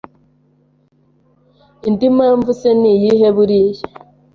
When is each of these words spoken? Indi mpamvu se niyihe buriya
Indi 1.87 2.07
mpamvu 2.17 2.49
se 2.59 2.69
niyihe 2.79 3.27
buriya 3.35 3.83